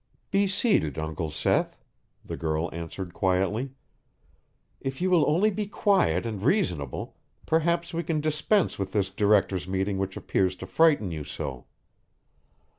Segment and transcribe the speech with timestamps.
[0.31, 1.77] "Be seated, Uncle Seth,"
[2.25, 3.69] the girl answered quietly.
[4.79, 9.67] "If you will only be quiet and reasonable, perhaps we can dispense with this directors'
[9.67, 11.67] meeting which appears to frighten you so."